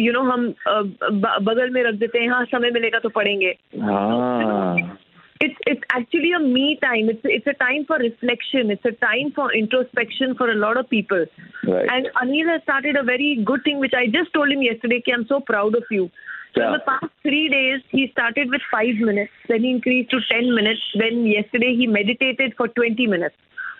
यू 0.03 0.11
नो 0.13 0.21
हम 0.31 0.47
uh, 0.49 0.83
ब- 1.23 1.37
बगल 1.49 1.69
में 1.77 1.83
रख 1.83 1.95
देते 2.03 2.19
हैं 2.19 2.29
हाँ 2.29 2.43
समय 2.45 2.71
मिलेगा 2.71 2.99
तो 2.99 3.09
पढ़ेंगे 3.19 3.55
हाँ 3.81 4.97
it's 5.45 5.59
it's 5.71 5.83
actually 5.95 6.29
a 6.35 6.39
me 6.43 6.61
time. 6.83 7.09
It's 7.11 7.25
it's 7.33 7.49
a 7.49 7.53
time 7.57 7.83
for 7.89 7.97
reflection. 8.03 8.71
It's 8.75 8.87
a 8.89 8.93
time 9.03 9.27
for 9.35 9.43
introspection 9.57 10.31
for 10.39 10.47
a 10.53 10.55
lot 10.61 10.79
of 10.81 10.87
people. 10.93 11.25
Right. 11.73 11.91
And 11.95 12.07
Anil 12.21 12.49
has 12.51 12.63
started 12.63 12.95
a 13.01 13.03
very 13.09 13.27
good 13.49 13.63
thing, 13.67 13.77
which 13.83 13.93
I 13.99 14.07
just 14.15 14.33
told 14.37 14.55
him 14.55 14.63
yesterday. 14.67 14.99
Ki 15.09 15.13
I'm 15.17 15.25
so 15.33 15.39
proud 15.51 15.77
of 15.81 15.91
you. 15.97 16.07
So 16.55 16.63
in 16.63 16.65
Yeah. 16.65 16.77
the 16.77 16.83
past 16.87 17.13
three 17.27 17.43
days, 17.53 17.83
he 17.91 18.07
started 18.13 18.55
with 18.55 18.65
five 18.71 19.03
minutes, 19.11 19.45
then 19.51 19.67
he 19.67 19.75
increased 19.75 20.09
to 20.15 20.21
ten 20.31 20.49
minutes. 20.55 20.87
Then 21.03 21.21
yesterday 21.33 21.71
he 21.83 21.87
meditated 21.99 22.57
for 22.61 22.67
twenty 22.81 23.07
minutes. 23.13 23.37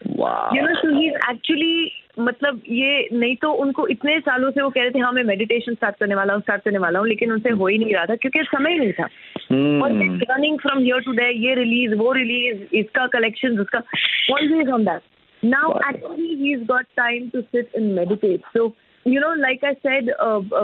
वाह 0.09 0.55
no 0.57 0.75
so 0.75 0.95
he 0.99 1.07
is 1.09 1.17
actually 1.31 1.91
मतलब 2.19 2.61
ये 2.69 3.09
नहीं 3.13 3.37
तो 3.37 3.51
उनको 3.57 3.87
इतने 3.89 4.19
सालों 4.21 4.51
से 4.51 4.63
वो 4.63 4.71
कह 4.71 4.81
रहे 4.81 4.91
थे 4.91 4.99
हाँ 4.99 5.13
मैं 5.13 5.23
मेडिटेशन 5.25 5.75
स्टार्ट 5.75 5.97
करने 5.97 6.15
वाला 6.15 6.35
हूँ 6.35 6.41
स्टार्ट 6.43 6.63
करने 6.63 6.79
वाला 6.79 6.99
हूँ 6.99 7.09
लेकिन 7.09 7.33
उनसे 7.33 7.51
हो 7.51 7.67
ही 7.67 7.79
नहीं 7.79 7.95
रहा 7.95 8.07
था 8.07 8.17
क्योंकि 8.17 8.43
समय 8.45 8.79
नहीं 8.79 8.93
था। 8.93 9.05
और 9.05 9.91
हम्म, 9.93 10.21
running 10.31 10.59
from 10.59 10.79
here 10.79 11.01
to 11.01 11.13
day 11.13 11.31
ये 11.39 11.55
रिलीज़ 11.55 11.95
वो 11.95 12.13
रिलीज़ 12.13 12.77
इसका 12.77 13.07
कलेक्शन 13.07 13.59
उसका 13.59 13.83
always 14.33 14.71
on 14.71 14.85
that 14.85 15.45
now 15.45 15.79
actually 15.91 16.35
he 16.35 16.53
is 16.53 16.65
got 16.65 16.87
time 16.97 17.29
to 17.29 17.41
sit 17.41 17.77
and 17.77 17.93
meditate 17.93 18.41
so 18.57 18.69
you 19.07 19.21
know 19.21 19.33
like 19.35 19.65
I 19.65 19.73
said 19.73 20.11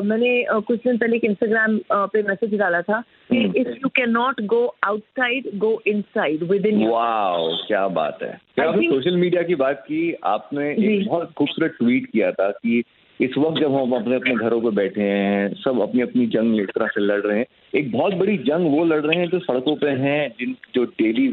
मैंने 0.04 0.47
uh, 0.54 0.62
कुछ 0.64 0.78
दिन 0.78 0.99
पहले 0.99 1.16
एक 1.16 1.25
इंस्टाग्राम 1.25 1.78
पे 1.92 2.23
मैसेज 2.23 2.54
डाला 2.54 2.83
था 2.83 3.00
कि. 3.33 3.61
If 3.61 3.68
you 3.68 3.88
can 3.88 4.11
not 4.11 4.40
go 4.47 4.64
outside 4.85 5.50
go 5.59 5.83
inside 5.87 6.42
within 6.66 6.87
wow 6.88 7.49
क्या 7.66 7.88
बात 7.88 8.18
है 8.23 8.33
आपने 8.68 8.88
सोशल 8.88 9.16
मीडिया 9.16 9.42
की 9.42 9.54
बात 9.54 9.85
की 9.88 10.14
आपने 10.26 10.71
एक 10.71 11.09
बहुत 11.09 11.33
खूबसूरत 11.33 11.76
ट्वीट 11.78 12.07
किया 12.07 12.30
था 12.30 12.50
कि 12.50 12.83
इस 13.21 13.30
वक्त 13.38 13.61
जब 13.61 13.75
हम 13.75 13.92
अपने 13.92 14.16
अपने 14.16 14.35
घरों 14.35 14.61
पर 14.61 14.71
बैठे 14.71 15.02
हैं 15.02 15.54
सब 15.54 15.80
अपनी 15.80 16.02
अपनी 16.02 16.26
जंग 16.26 16.61
एक 16.61 16.71
तरह 16.71 16.87
से 16.87 17.00
लड़ 17.00 17.21
रहे 17.21 17.38
हैं 17.38 17.47
एक 17.76 17.92
बहुत 17.92 18.14
बड़ी 18.14 18.38
जंग 18.38 18.78
वो 18.78 18.84
लड़ 18.84 19.00
रहे 19.00 19.18
हैं 19.18 19.28
जो 19.28 19.38
सड़कों 19.38 19.76
पे 19.76 19.87
हैं 19.87 20.28
जिन 20.40 20.56
जो 20.75 20.84
डेली 20.84 21.28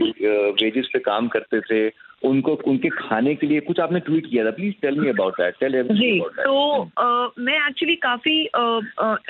वेजेस 0.64 0.90
पे 0.94 1.00
काम 1.00 1.28
करते 1.28 1.60
थे 1.62 2.06
उनको 2.26 2.54
उनके 2.68 2.90
खाने 2.90 3.36
के 3.36 3.48
लिए 3.48 3.60
कुछ 3.60 3.80
आपने 3.80 4.00
ट्वीट 4.00 4.26
किया 4.30 4.46
था? 4.46 4.52
Please 4.52 4.74
tell 4.82 5.00
me 5.00 5.10
about 5.10 5.34
that 5.34 5.56
tell 5.60 5.84
जी 5.84 6.20
तो 6.20 6.82
अ, 6.98 7.30
मैं 7.40 7.68
एक्चुअली 7.68 7.96
काफ़ी 7.96 8.50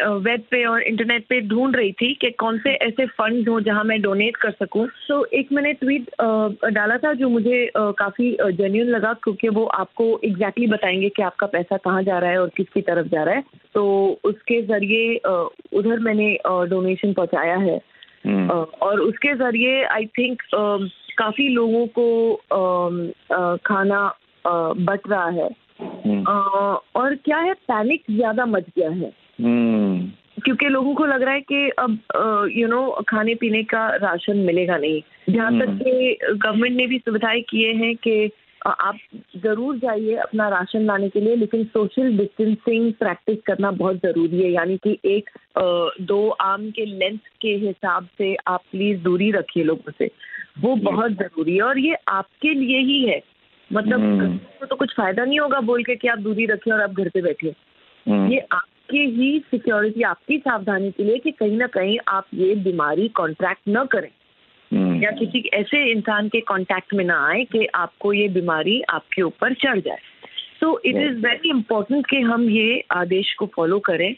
वेब 0.04 0.44
पे 0.52 0.66
और 0.66 0.82
इंटरनेट 0.82 1.26
पे 1.30 1.42
ढूंढ 1.42 1.76
रही 1.76 1.92
थी 1.92 2.14
कि 2.14 2.32
कौन 2.32 2.58
से 2.58 2.70
ऐसे 2.70 3.06
फंड 3.06 3.50
हो 3.50 3.62
जहाँ 3.62 3.84
मैं 3.84 4.02
डोनेट 4.02 4.36
कर 4.38 4.52
सकूँ। 4.52 4.88
तो 5.08 5.26
एक 5.26 5.52
मैंने 5.52 5.74
ट्वीट 5.74 6.10
डाला 6.74 6.98
था 6.98 7.14
जो 7.14 7.30
मुझे 7.30 7.66
अ, 7.66 7.92
काफ़ी 7.92 8.38
जेन्यून 8.44 8.88
लगा 8.88 9.14
क्योंकि 9.14 9.50
वो 9.50 9.66
आपको 9.66 10.04
एग्जैक्टली 10.24 10.66
exactly 10.66 10.74
बताएँगे 10.74 11.10
कि 11.10 11.24
आपका 11.24 11.48
पैसा 11.48 11.78
कहाँ 11.78 12.04
जा 12.04 12.20
रहा 12.20 12.30
है 12.30 12.42
और 12.42 12.50
किसकी 12.58 12.82
तरफ़ 12.82 13.08
जा 13.08 13.24
रहा 13.24 13.36
है। 13.36 13.44
तो 13.74 13.86
उसके 14.24 14.62
ज़रिए 14.62 15.16
अ, 15.16 15.50
उधर 15.74 16.00
मैंने 16.00 16.36
डोनेशन 16.96 17.14
पहुँचाया 17.14 17.58
है। 17.58 17.80
हम्म, 18.26 18.50
और 18.82 19.00
उसके 19.00 19.36
ज़रिए 19.36 19.84
आई 19.86 20.06
थिंक 20.18 20.42
काफ़ी 21.18 21.48
लोगों 21.50 21.86
को 21.98 22.08
खाना 23.66 24.02
बट 24.48 25.10
रहा 25.10 25.30
है। 25.30 25.50
हम्म, 25.82 26.24
और 26.96 27.16
क्या 27.16 27.38
है 27.38 27.54
पैनिक 27.70 28.04
ज़्यादा 28.12 28.46
मच 28.46 28.66
गया 28.78 28.90
है। 28.90 29.12
हम्म, 29.42 30.12
क्योंकि 30.44 30.70
लोगों 30.70 30.94
को 30.96 31.06
लग 31.06 31.22
रहा 31.22 31.34
है 31.34 31.42
कि 31.42 31.70
अब 31.80 32.50
यू 32.52 32.68
नो 32.68 32.82
खाने 33.10 33.36
पीने 33.36 33.64
का 33.64 33.88
राशन 33.96 34.38
मिलेगा 34.38 34.78
नहीं। 34.78 35.02
जहाँ 35.30 35.52
तक। 35.60 35.80
कि 35.84 36.18
गवर्नमेंट 36.34 36.76
ने 36.78 36.88
भी 36.88 36.98
सुविधाएँ 36.98 37.42
किए 37.42 37.74
हैं 37.74 37.96
कि 37.96 38.32
आप 38.68 38.98
ज़रूर 39.46 39.78
जाइए 39.78 40.16
अपना 40.18 40.48
राशन 40.50 40.86
लाने 40.86 41.10
के 41.10 41.22
लिए 41.22 41.36
लेकिन 41.36 41.64
सोशल 41.74 42.18
डिस्टेंसिंग 42.18 42.94
प्रैक्टिस 42.94 43.38
करना 43.46 43.72
बहुत 43.72 43.98
ज़रूरी 43.98 44.42
है। 44.42 44.52
यानी 44.52 44.78
कि 44.78 44.98
एक 45.06 45.30
दो 46.04 46.30
आर्म 46.30 46.70
के 46.72 46.86
लेंथ 46.86 47.20
के 47.42 47.56
हिसाब 47.66 48.08
से 48.18 48.36
आप 48.48 48.64
प्लीज़ 48.72 49.02
दूरी 49.04 49.32
रखिए 49.32 49.64
लोगों 49.64 49.92
से। 50.00 50.10
वो 50.60 50.76
बहुत 50.76 51.12
ज़रूरी 51.12 51.56
है 51.56 51.62
और 51.62 51.80
ये 51.80 51.96
आपके 52.08 52.54
लिए 52.54 52.80
ही 52.80 53.02
है। 53.06 53.22
मतलब। 53.72 54.40
तो, 54.60 54.66
तो 54.66 54.76
कुछ 54.76 54.94
फ़ायदा 54.96 55.26
नहीं 55.26 55.40
होगा 55.40 55.60
बोल 55.62 55.84
के 55.84 55.96
कि 55.96 56.08
आप 56.08 56.20
दूरी 56.20 56.46
रखिए 56.46 56.74
और 56.74 56.82
आप 56.82 56.92
घर 56.92 57.10
पे 57.10 57.22
बैठिए। 57.22 57.54
हम्म, 58.06 58.32
ये 58.32 58.40
आपके 58.52 58.98
ही 58.98 59.40
सिक्योरिटी 59.40 60.02
आपकी 60.02 60.38
सावधानी 60.38 60.92
के 60.92 61.04
लिए 61.04 61.18
कि 61.18 61.32
कहीं 61.32 61.58
ना 61.58 61.68
कहीं 61.68 61.98
आप 62.08 62.26
ये 62.34 62.56
बीमारी 62.56 63.08
कॉन्ट्रैक्ट 63.08 63.62
न 63.70 63.86
करें। 63.86 64.10
या 64.74 65.12
किसी 65.12 65.50
ऐसे 65.54 65.92
इंसान 65.92 66.28
के 66.30 66.40
कांटेक्ट 66.40 66.94
में 66.94 67.06
ना 67.06 67.28
आए 67.28 67.44
कि 67.44 67.66
आपको 67.66 68.14
ये 68.14 68.28
बीमारी 68.28 68.82
आपके 68.82 69.22
ऊपर 69.22 69.54
चढ़ 69.54 69.80
जाए। 69.80 69.98
तो 70.62 70.80
इट 70.86 70.96
इज़ 70.96 71.18
वेरी 71.18 71.50
इंपॉर्टेंट 71.50 72.06
कि 72.06 72.22
हम 72.22 72.50
ये 72.50 72.84
आदेश 72.92 73.34
को 73.34 73.46
फॉलो 73.46 73.80
करें। 73.80 74.16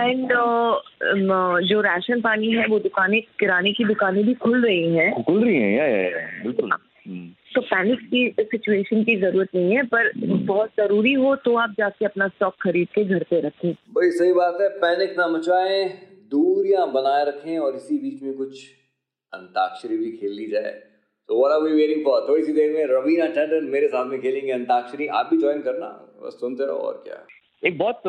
एंड 0.00 0.24
uh, 0.24 1.60
जो 1.62 1.80
राशन 1.80 2.20
पानी 2.20 2.50
है 2.52 2.66
वो 2.66 2.78
दुकानें 2.78 3.20
किराने 3.40 3.72
की 3.72 3.84
दुकानें 3.84 4.24
भी 4.24 4.34
खुल 4.34 4.64
रही 4.64 4.96
हैं। 4.96 5.22
खुल 5.24 5.44
रही 5.44 5.56
हैं 5.56 5.78
या, 5.78 5.86
या, 5.86 6.02
या, 6.02 6.26
बिल्कुल। 6.42 6.72
हम्म, 6.72 7.28
तो 7.54 7.60
पैनिक 7.60 8.00
की 8.00 8.34
सिचुएशन 8.40 9.04
की 9.04 9.16
ज़रूरत 9.16 9.48
नहीं 9.54 9.76
है 9.76 9.82
पर 9.82 10.10
बहुत 10.26 10.70
ज़रूरी 10.70 11.12
हो 11.12 11.36
तो 11.36 11.56
आप 11.56 11.74
जाके 11.78 12.04
अपना 12.04 12.28
स्टॉक 12.28 12.54
खरीद 12.62 12.88
के 12.94 13.04
घर 13.04 13.22
पे 13.22 13.40
रखें। 13.40 13.72
भाई 13.72 14.10
सही 14.10 14.32
बात 14.32 14.58
है 14.60 14.68
पैनिक 14.68 15.14
ना 15.18 15.28
मचाएँ 15.28 15.88
दूरियाँ 16.30 16.92
बनाए 16.92 17.24
रखें 17.24 17.58
और 17.58 17.76
इसी 17.76 17.98
बीच 17.98 18.22
में 18.22 18.34
कुछ 18.34 18.64
अंताक्षरी 19.32 19.96
भी 19.96 20.10
खेल 20.12 20.32
ली 20.32 20.46
जाए। 20.46 20.70
तो 21.28 21.38
what 21.38 21.52
are 21.52 21.60
we 21.60 21.72
waiting 21.72 22.04
for 22.04 22.28
थोड़ी 22.28 22.44
सी 22.44 22.52
देर 22.52 22.72
में 22.72 22.84
रवीना 22.86 23.26
टंडन 23.26 23.64
मेरे 23.64 23.88
साथ 23.88 24.06
में 24.06 24.20
खेलेंगे 24.20 24.52
अंताक्षरी। 24.52 25.06
आप 25.06 25.28
भी 25.30 25.38
ज्वाइन 25.38 25.62
करना 25.62 25.86
बस 26.22 26.38
सुनते 26.40 26.66
रहो 26.66 26.78
और 26.78 27.02
क्या। 27.06 27.26
एक 27.68 27.78
बहुत 27.78 28.02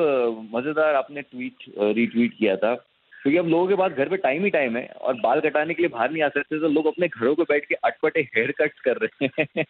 मज़ेदार 0.56 0.96
आपने 0.96 1.22
ट्वीट 1.22 1.72
रीट्वीट 1.80 2.34
किया 2.38 2.56
था। 2.56 2.76
क्योंकि 3.14 3.38
अब 3.38 3.48
लोगों 3.48 3.68
के 3.68 3.76
पास 3.76 3.92
घर 3.92 4.10
पे 4.10 4.18
टाइम 4.18 4.44
ही 4.44 4.50
टाइम 4.50 4.78
है 4.78 4.86
और 4.88 5.14
बाल 5.14 5.40
कटाने 5.40 5.74
के 5.74 5.82
लिए 5.82 5.90
बाहर 5.90 6.12
नहीं 6.12 6.24
आ 6.24 6.28
सकते 6.28 6.60
तो 6.60 6.68
लोग 6.68 6.86
अपने 6.86 7.08
घरों 7.08 7.36
पे 7.36 7.44
बैठ 7.44 7.66
के 7.66 7.76
अटपटे 7.76 8.22
हेयर 8.36 8.52
कट 8.52 8.80
कर 8.80 8.98
रहे 8.98 9.30
हैं। 9.40 9.66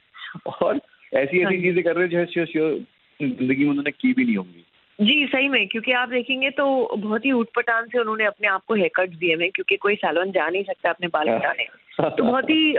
और 0.48 0.80
ऐसी 1.14 1.42
हाँ। 1.42 1.52
ऐसी 1.52 1.62
चीज़ें 1.62 1.84
कर 1.84 1.96
रहे 1.96 2.08
हैं 2.08 2.26
जो 2.26 2.46
जो 2.46 2.80
ज़िंदगी 3.20 3.64
में 3.64 3.70
उन्होंने 3.70 3.92
की 3.92 4.14
भी 4.14 4.26
नहीं 4.26 4.36
होंगी। 4.36 4.66
जी 5.00 5.26
सही 5.26 5.48
में 5.50 5.68
क्योंकि 5.68 5.92
आप 5.92 6.10
देखेंगे 6.10 6.50
तो 6.50 6.66
बहुत 6.98 7.26
ही 7.26 7.32
उठपटांग 7.32 7.86
से 7.86 8.00
उन्होंने 8.00 8.26
अपने 8.26 8.48
आप 8.48 8.64
को 8.68 8.74
हेयर 8.74 8.90
कट 8.96 9.10
दिए 9.10 9.36
हैं 9.36 9.50
क्योंकि 9.52 9.76
कोई 9.78 9.96
सैलून 9.96 10.32
जा 10.32 10.50
नहीं 10.50 10.64
सकता 10.64 10.90
अपने 10.90 11.08
बाल 11.08 11.28
कटाने। 11.28 11.68
तो 12.10 12.24
बहुत 12.24 12.50
ही 12.50 12.70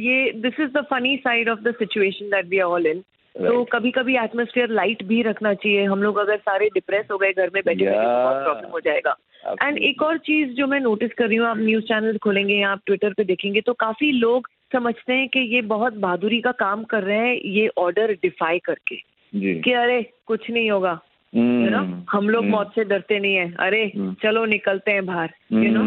ये 0.00 0.30
this 0.32 0.60
is 0.60 0.70
the 0.70 0.84
funny 0.90 1.16
side 1.16 1.48
of 1.48 1.60
the 1.60 1.74
situation 1.74 2.30
that 2.30 2.46
we 2.46 2.58
are 2.58 2.66
all 2.66 2.86
in 2.86 3.02
तो 3.34 3.64
कभी 3.64 3.90
कभी 3.90 4.16
एटमोस्फेयर 4.16 4.70
लाइट 4.70 5.02
भी 5.02 5.22
रखना 5.22 5.54
चाहिए। 5.54 5.84
हम 5.84 6.02
लोग 6.02 6.16
अगर 6.18 6.36
सारे 6.36 6.68
डिप्रेस 6.68 7.06
हो 7.12 7.18
गए 7.18 7.32
घर 7.32 7.50
में 7.54 7.62
बैठे 7.66 7.84
बैठे 7.84 7.96
तो 7.96 8.08
बहुत 8.08 8.42
प्रॉब्लम 8.44 8.70
हो 8.70 8.80
जाएगा। 8.80 9.16
एंड 9.62 9.78
एक 9.78 10.02
और 10.02 10.18
चीज़ 10.18 10.48
जो 10.50 10.66
मैं 10.66 10.80
नोटिस 10.80 11.12
कर 11.18 11.28
रही 11.28 11.36
हूँ 11.36 11.46
आप 11.46 11.58
न्यूज़ 11.58 11.84
चैनल 11.84 12.18
खोलेंगे 12.18 12.54
या 12.54 12.70
आप 12.70 12.80
ट्विटर 12.86 13.12
पे 13.12 13.24
देखेंगे 13.24 13.60
तो 13.60 13.72
काफ़ी 13.72 14.10
लोग 14.12 14.48
समझते 14.72 15.12
हैं 15.12 15.28
कि 15.28 15.40
ये 15.54 15.60
बहुत 15.60 15.94
बहादुरी 15.96 16.40
का 16.40 16.52
काम 16.58 16.82
कर 16.84 17.02
रहे 17.02 17.18
हैं 17.18 17.36
ये 17.44 17.68
ऑर्डर 17.78 18.12
डिफाई 18.12 18.58
करके 18.58 18.96
जी। 19.32 19.60
कि 19.60 19.72
अरे 19.72 20.02
कुछ 20.26 20.50
नहीं 20.50 20.70
होगा। 20.70 20.98
यू 21.34 21.42
नो 21.42 21.78
हम्म, 21.78 22.04
हम 22.10 22.28
लोग 22.28 22.42
हम्म, 22.42 22.52
मौत 22.52 22.72
से 22.74 22.84
डरते 22.84 23.18
नहीं 23.18 23.34
है। 23.34 23.54
अरे 23.60 23.92
हम्म। 23.96 24.14
चलो 24.22 24.44
निकलते 24.44 24.90
हैं 24.90 25.06
बाहर 25.06 25.30
यू 25.52 25.70
नो 25.70 25.84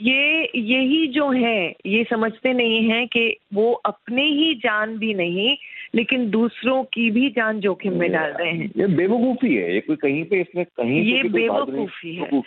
ये 0.00 0.50
यही 0.56 1.06
जो 1.06 1.30
है 1.30 1.74
ये 1.86 2.04
समझते 2.04 2.52
नहीं 2.52 2.88
है 2.90 3.06
कि 3.06 3.36
वो 3.54 3.72
अपने 3.72 4.24
ही 4.24 4.54
जान 4.54 4.96
भी 4.98 5.14
नहीं 5.14 5.56
लेकिन 5.94 6.30
दूसरों 6.30 6.82
की 6.84 7.10
भी 7.10 7.28
जान 7.30 7.60
जोखिम 7.60 7.98
में 7.98 8.12
डाल 8.12 8.30
रहे 8.30 8.52
हैं। 8.52 8.70
ये 8.76 8.86
बेवकूफ़ी 8.86 9.54
है। 9.54 9.74
ये 9.74 9.80
कोई 9.80 9.96
कहीं 9.96 10.24
पे 10.24 10.40
इसमें 10.40 10.64
कहीं 10.64 11.02
ये 11.02 11.22
बेवकूफ़ी 11.22 12.14
है। 12.14 12.42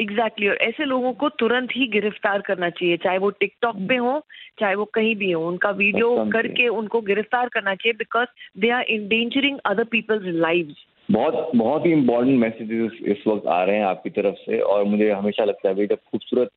Exactly 0.00 0.46
exactly. 0.46 0.48
और 0.48 0.68
ऐसे 0.68 0.84
लोगों 0.84 1.12
को 1.12 1.28
तुरंत 1.28 1.68
ही 1.76 1.86
गिरफ़्तार 1.86 2.40
करना 2.40 2.70
चाहिए 2.70 2.96
चाहे 2.96 3.18
वो 3.18 3.30
टिकटॉक 3.30 3.76
पे 3.88 3.96
हो 3.96 4.20
चाहे 4.58 4.74
वो 4.74 4.84
कहीं 4.84 5.16
भी 5.16 5.30
हो 5.30 5.48
उनका 5.48 5.70
वीडियो 5.70 6.30
करके 6.32 6.68
उनको 6.68 7.00
गिरफ़्तार 7.00 7.48
करना 7.48 7.74
चाहिए 7.74 7.92
because 7.92 8.60
they 8.60 8.70
are 8.70 8.82
endangering 8.82 9.58
other 9.64 9.84
people's 9.84 10.22
lives 10.24 10.84
बहुत 11.10 11.50
बहुत 11.56 11.86
ही 11.86 11.92
इम्पोर्टेंट 11.92 12.38
मैसेजेस 12.38 12.92
इस 13.06 13.26
वक्त 13.26 13.46
आ 13.46 13.62
रहे 13.64 13.76
हैं 13.76 13.84
आपकी 13.84 14.10
तरफ़ 14.10 14.34
से 14.34 14.60
और 14.60 14.84
मुझे 14.84 15.10
हमेशा 15.10 15.44
लगता 15.44 15.68
है 15.68 15.74
भाई 15.74 15.86
जब 15.86 15.96
खूबसूरत 15.96 16.50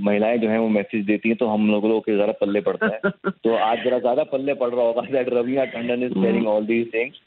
महिलाएँ 0.00 0.38
जो 0.38 0.48
हैं 0.48 0.58
वो 0.58 0.68
मैसेज 0.68 1.04
देती 1.06 1.28
हैं 1.28 1.38
तो 1.38 1.46
हम 1.46 1.70
लोगों 1.70 2.00
के 2.00 2.16
जरा 2.16 2.32
पल्ले 2.32 2.60
पड़ता 2.60 2.86
है। 2.86 3.00
तो 3.30 3.54
आज 3.54 3.84
जरा 3.84 3.98
ज़्यादा 3.98 4.24
पल्ले 4.24 4.54
पड़ 4.54 4.70
रहा 4.70 4.84
होगा 4.84 5.02
that 5.02 5.28
Raveena 5.28 5.64
Tandon 5.64 6.02
is 6.02 6.12
sharing 6.12 6.46
all 6.46 6.66
these 6.66 6.94
things 6.94 7.20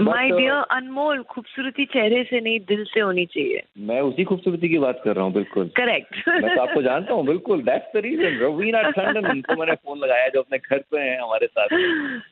my 0.00 0.30
dear 0.30 0.52
Anmol 0.52 1.22
खूबसूरती 1.22 1.84
चेहरे 1.84 2.22
से 2.24 2.40
नहीं 2.40 2.58
दिल 2.60 2.84
से 2.84 3.00
होनी 3.00 3.24
चाहिए 3.26 3.62
मैं 3.78 4.00
उसी 4.00 4.24
खूबसूरती 4.24 4.68
की 4.68 4.78
बात 4.78 5.00
कर 5.04 5.14
रहा 5.16 5.24
हूँ 5.24 5.32
बिल्कुल। 5.32 5.68
करेक्ट 5.76 6.28
मैं 6.28 6.54
तो 6.56 6.62
आपको 6.62 6.82
जानता 6.82 7.14
हूँ 7.14 7.26
बिल्कुल 7.26 7.62
that's 7.62 7.96
the 7.96 8.02
reason 8.04 8.38
Raveena 8.38 8.82
Tandon 8.82 9.30
उनको 9.30 9.56
मैंने 9.56 9.74
फ़ोन 9.74 9.98
लगाया 9.98 10.28
जो 10.28 10.40
अपने 10.40 10.58
घर 10.58 10.78
पे 10.78 11.00
हैं 11.00 11.20
हमारे 11.20 11.46
साथ। 11.46 11.68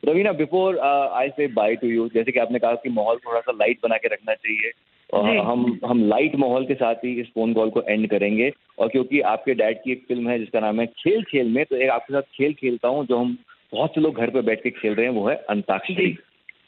रवीना 0.09 0.31
बिफोर 0.31 0.77
आई 0.79 1.29
से 1.29 1.47
बाय 1.47 1.75
टू 1.75 1.87
यू 1.87 2.07
जैसे 2.13 2.31
कि 2.31 2.39
आपने 2.39 2.59
कहा 2.59 2.73
कि 2.75 2.89
माहौल 2.89 3.17
थोड़ा 3.17 3.39
सा 3.39 3.51
लाइट 3.51 3.79
बना 3.83 3.97
के 3.97 4.07
रखना 4.07 4.33
चाहिए 4.33 4.71
और 5.13 5.37
हम 5.37 5.79
हम 5.85 6.07
लाइट 6.09 6.35
माहौल 6.35 6.65
के 6.65 6.73
साथ 6.73 6.95
ही 6.95 7.19
इस 7.21 7.27
फ़ोन 7.27 7.53
कॉल 7.53 7.69
को 7.69 7.81
एंड 7.81 8.09
करेंगे 8.09 8.51
और 8.79 8.87
क्योंकि 8.87 9.21
आपके 9.33 9.53
डैड 9.53 9.77
की 9.83 9.91
एक 9.91 10.05
फ़िल्म 10.07 10.29
है 10.29 10.39
जिसका 10.39 10.59
नाम 10.59 10.79
है 10.79 10.85
खेल 10.85 11.23
खेल 11.23 11.47
में 11.47 11.65
तो 11.65 11.75
एक 11.75 11.89
आपके 11.89 12.13
साथ 12.13 12.21
खेल 12.21 12.53
खेलता 12.53 12.87
हूँ 12.87 13.05
जो 13.05 13.17
हम 13.17 13.37
बहुत 13.73 13.95
से 13.95 14.01
लोग 14.01 14.17
घर 14.17 14.29
पे 14.29 14.41
बैठ 14.41 14.63
के 14.63 14.69
खेल 14.69 14.93
रहे 14.93 15.05
हैं 15.05 15.13
वो 15.13 15.27
है 15.29 15.35
अंताक्षरी। 15.49 16.11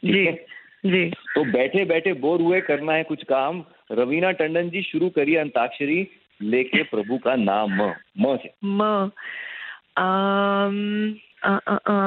ठीक 0.06 0.28
है? 0.28 0.57
जी। 0.86 1.10
तो 1.10 1.44
बैठे 1.44 1.86
बैठे 1.86 2.14
बोर 2.14 2.42
हुए 2.42 2.62
करना 2.62 2.94
है 2.94 3.04
कुछ 3.04 3.24
काम। 3.24 3.64
रवीना 3.92 4.32
टंडन 4.32 4.70
जी 4.70 4.82
शुरू 4.82 5.10
करिए 5.10 5.38
अंताक्षरी। 5.38 6.08
लेके 6.42 6.84
प्रभु 6.84 7.18
का 7.18 7.36
नाम। 7.36 7.72
म। 7.72 7.94
म 8.20 8.38
से। 8.38 8.52
म। 8.64 9.12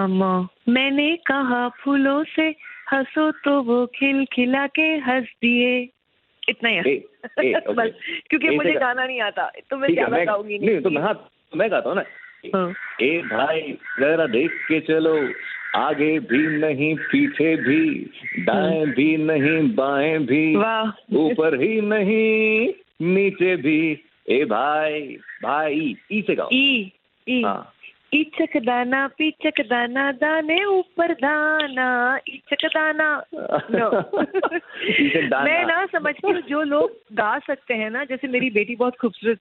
म। 0.09 0.49
मैंने 0.69 1.17
कहा 1.17 1.69
फूलों 1.69 2.25
से 2.25 2.55
हंसो 2.93 3.31
तो 3.31 3.63
वो 3.63 3.87
खिल 3.87 4.25
खिला 4.33 4.67
के 4.67 4.83
हंस 4.83 5.25
दिए। 5.25 5.89
इतना 6.49 6.69
ही। 6.69 6.77
ए, 6.77 6.81
ए, 6.81 7.05
okay. 7.27 7.75
बस, 7.77 7.91
क्योंकि 8.31 8.47
ए 8.47 8.51
मुझे 8.51 8.73
गाना 8.73 9.07
नहीं 9.07 9.21
आता 9.21 9.53
तो 9.71 9.77
मैं 9.77 9.93
ज़्यादा 9.93 10.25
गाऊँगी 10.25 10.59
नहीं। 10.59 10.81
तो 10.81 10.91
मैं 10.91 11.03
हाँ 11.03 11.31
मैं 11.57 11.71
गाता 11.71 11.89
हूँ 11.89 11.97
ना। 11.97 12.05
हाँ। 12.55 12.75
ए 13.03 13.19
भाई 13.19 13.61
जरा 14.01 14.27
देख 14.27 14.51
के 14.53 14.81
चलो। 14.81 15.29
आगे 15.75 16.19
भी 16.19 16.59
नहीं 16.59 16.95
पीछे 16.95 17.57
भी 17.57 18.11
दाएँ 18.39 18.87
भी 18.87 19.17
नहीं 19.17 19.75
बाएँ 19.75 20.19
भी 20.19 20.57
ऊपर 21.17 21.61
ही 21.61 21.81
नहीं 21.81 22.69
नीचे 23.03 23.57
भी। 23.57 24.05
ए 24.31 24.45
भाई 24.45 25.17
भाई 25.43 25.97
ई 26.13 26.23
से 26.27 26.35
गाओ। 26.35 26.49
ई 26.53 26.93
ई। 27.29 27.43
हाँ। 27.43 27.73
इचक 28.15 28.57
दाना 28.57 29.07
पीचक 29.07 29.61
दाना 29.61 30.13
दाने 30.13 30.65
ऊपर 30.65 31.13
दाना 31.13 32.19
इचक 32.29 32.67
दाना। 32.67 33.25
नो 33.71 33.91
मैं 35.45 35.67
ना 35.67 35.87
समझती 35.87 36.31
हूँ 36.31 36.41
जो 36.41 36.63
लोग 36.63 36.91
गा 37.13 37.39
सकते 37.39 37.75
हैं 37.75 37.91
ना 37.91 38.05
जैसे 38.05 38.29
मेरी 38.29 38.51
बेटी 38.51 38.77
बहुत 38.77 38.97
खूबसूरत 38.97 39.39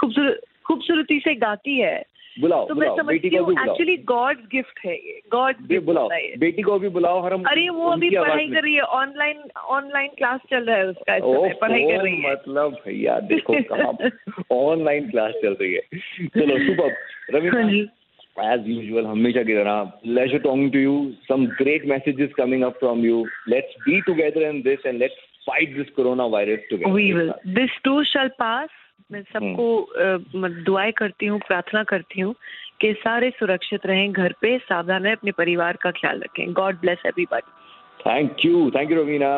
खूबसूरत 0.00 0.40
खूबसूरती 0.66 1.18
से 1.18 1.34
गाती 1.34 1.80
है 1.80 2.02
बुलाओ 2.36 2.66
तो 2.68 2.74
मैं 2.74 2.88
बेटी 3.06 3.30
को 3.30 3.36
भी 3.36 3.44
बुलाओ। 3.44 3.64
एक्चुअली 3.64 3.96
गॉड 4.04 4.38
गिफ्ट 4.52 4.78
है 4.84 4.94
ये 4.94 5.20
गॉड 5.32 5.56
गिफ्ट 5.68 5.84
बुलाओ 5.86 6.08
है। 6.10 6.36
बेटी 6.38 6.62
को 6.62 6.78
भी 6.78 6.88
बुलाओ 6.96 7.20
और 7.22 7.32
हम 7.32 7.42
अरे 7.50 7.68
वो 7.70 7.90
अभी 7.90 8.10
पढ़ाई 8.10 8.48
कर 8.48 8.62
रही 8.62 8.74
है 8.74 8.82
ऑनलाइन 9.00 9.42
ऑनलाइन 9.76 10.10
क्लास 10.18 10.40
चल 10.50 10.64
रहा 10.64 10.76
है 10.76 10.86
उसका 10.86 11.16
इस 11.16 11.22
समय 11.22 11.54
पढ़ाई 11.60 11.82
कर 11.82 12.02
रही 12.02 12.14
है। 12.14 12.32
मतलब 12.32 12.76
भैया 12.86 13.18
देखो 13.32 13.60
कहाँ 13.70 13.92
ऑनलाइन 14.52 15.10
क्लास 15.10 15.34
चल 15.42 15.56
रही 15.60 15.72
है। 15.74 15.80
चलो 16.38 16.58
सुपर 16.66 16.90
हाँ 16.90 17.40
रवि 17.40 17.68
जी 17.70 17.88
एज 18.44 18.68
यूजुअल 18.68 19.06
हमेशा 19.06 19.42
की 19.42 19.54
तरह 19.54 19.92
laser 20.14 20.38
talking 20.38 20.72
to 20.72 20.78
you 20.78 20.96
some 21.22 21.46
great 21.58 21.86
messages 21.86 22.30
coming 22.36 22.62
up 22.62 22.78
from 22.78 23.04
you 23.04 23.24
let's 23.48 23.76
be 23.80 24.00
together 24.00 24.48
in 24.48 24.60
this 24.62 24.86
and 24.86 24.98
let's 24.98 25.16
fight 25.46 25.76
this 25.76 25.90
corona 25.96 26.24
virus 26.32 26.72
will 26.72 27.32
this 27.54 27.78
too 27.84 28.02
shall 28.12 28.28
pass 28.38 28.68
मैं 29.14 29.22
सबको 29.32 29.66
अ, 29.82 30.16
दुआएँ 30.64 30.92
करती 30.92 31.26
हूँ 31.26 31.38
प्रार्थना 31.48 31.82
करती 31.84 32.20
हूँ 32.20 32.34
कि 32.80 32.92
सारे 32.98 33.30
सुरक्षित 33.30 33.86
रहें 33.86 34.12
घर 34.12 34.34
पे 34.40 34.56
सावधान 34.58 35.04
रहें 35.04 35.16
अपने 35.16 35.32
परिवार 35.32 35.76
का 35.82 35.90
ख्याल 35.90 36.20
रखें। 36.20 36.52
God 36.52 36.80
bless 36.80 37.02
everybody 37.06 37.50
thank 38.00 38.44
you 38.44 38.70
thank 38.70 38.90
you 38.90 39.02
Raveena 39.02 39.36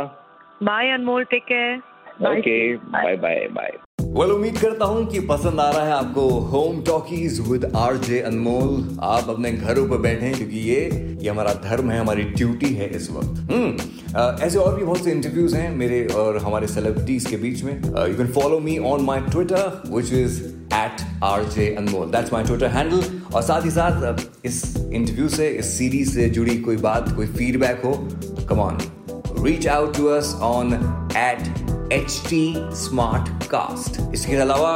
bye 0.63 0.91
Anmol. 0.91 1.25
Take 1.25 1.45
care 1.45 2.29
okay 2.29 2.77
bye 2.77 3.17
bye 3.17 3.47
bye 3.53 3.73
well 3.99 4.31
उम्मीद 4.33 4.59
करता 4.59 4.85
हूँ 4.85 5.05
कि 5.07 5.21
पसंद 5.21 5.61
आ 5.61 5.69
रहा 5.71 5.85
है 5.85 5.93
आपको 5.93 6.29
home 6.51 6.81
talkies 6.85 7.41
with 7.49 7.65
RJ 7.77 8.21
Anmol 8.21 8.99
आप 9.05 9.29
अपने 9.31 9.51
घरों 9.53 9.87
पर 9.89 9.99
बैठे, 9.99 10.31
क्योंकि 10.31 10.59
ये 10.61 11.19
ये 11.23 11.29
हमारा 11.29 11.53
धर्म 11.65 11.91
है, 11.91 11.99
हमारी 12.01 12.23
ड्यूटी 12.23 12.73
है 12.75 12.89
इस 12.97 13.11
वक्त। 13.11 13.53
हम्म 13.53 14.45
ऐसे 14.45 14.59
और 14.59 14.77
भी 14.77 14.85
बहुत 14.85 15.05
से 15.05 15.11
इंटरव्यूज़ 15.13 15.57
हैं 15.57 15.71
मेरे 15.77 16.05
और 16.17 16.39
हमारे 16.39 16.67
सेलिब्रिटीज 16.67 17.27
के 17.27 17.37
बीच 17.37 17.63
में। 17.65 17.73
You 17.75 18.17
can 18.17 18.33
follow 18.33 18.61
me 18.61 18.79
on 18.87 19.05
my 19.05 19.21
Twitter 19.31 19.83
which 19.89 20.13
is 20.15 20.43
at 20.75 21.07
R 21.25 21.45
J 21.51 21.75
Anmol 21.75 22.11
that's 22.11 22.33
my 22.33 22.45
Twitter 22.45 22.67
handle 22.69 23.21
और 23.35 23.43
साथ 23.43 23.65
ही 23.65 23.71
साथ 23.71 24.47
इस 24.47 24.63
इंटरव्यू 24.79 25.29
से, 25.29 25.49
इस 25.49 25.79
सीरीज़ 25.79 26.15
से 26.15 26.29
जुड़ी 26.31 26.59
कोई 26.59 26.77
बात, 26.79 27.15
कोई 27.17 27.27
फीडबैक 27.29 27.83
हो 27.85 27.95
come 28.49 28.61
on 28.61 28.79
to 29.29 29.43
out 29.71 30.01
on 30.43 30.71
us 30.73 31.76
on 31.93 32.15
T 32.29 32.55
smart 32.75 33.45
cast 33.49 34.01
इसके 34.15 34.37
अलावा 34.37 34.71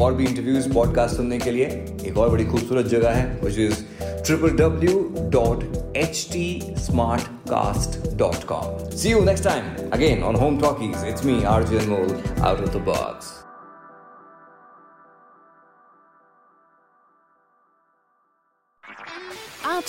और 0.00 0.14
भी 0.14 0.24
इंटरव्यूज़ 0.24 0.72
पॉडकास्ट 0.74 1.16
सुनने 1.16 1.38
के 1.38 1.50
लिए 1.50 1.66
एक 2.06 2.18
और 2.18 2.28
बड़ी 2.28 2.44
खूबसूरत 2.44 2.86
जगह 2.86 3.10
है 3.10 3.40
which 3.44 3.58
is 3.58 3.82
triple 4.24 4.56
W 4.58 4.98
dot 5.32 5.64
H 5.96 6.26
T 6.32 6.74
smart 6.78 7.28
cast 7.50 8.00
dot 8.16 8.44
com 8.44 8.88
see 8.96 9.10
you 9.10 9.20
next 9.24 9.44
time 9.44 9.90
again 9.92 10.22
on 10.22 10.36
home 10.36 10.58
talkies 10.60 11.04
it's 11.08 11.24
me 11.24 11.42
R 11.44 11.62
Anmol 11.76 12.18
out 12.40 12.60
of 12.60 12.70
the 12.70 12.82
box 12.84 13.32